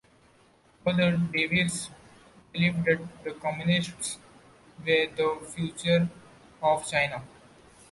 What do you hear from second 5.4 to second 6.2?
future